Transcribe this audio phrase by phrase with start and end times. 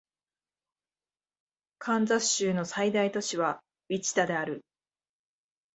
[1.77, 4.65] カンザス州の最大都市はウィチタである